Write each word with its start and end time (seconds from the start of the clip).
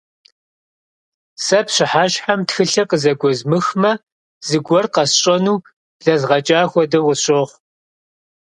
Сэ 1.45 1.59
пщыхьэщхьэм 1.65 2.41
тхылъыр 2.47 2.87
къызэгуэзмыхмэ, 2.89 3.91
зыгуэр 4.47 4.85
къэсщӀэну 4.93 5.57
блэзгъэкӀа 5.99 6.59
хуэдэу 6.71 7.05
къысщохъу. 7.07 7.57